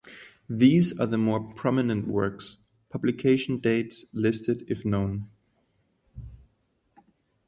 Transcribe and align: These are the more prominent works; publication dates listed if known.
These 0.49 0.99
are 0.99 1.05
the 1.05 1.19
more 1.19 1.41
prominent 1.53 2.07
works; 2.07 2.57
publication 2.89 3.59
dates 3.59 4.03
listed 4.13 4.63
if 4.67 4.83
known. 4.83 5.29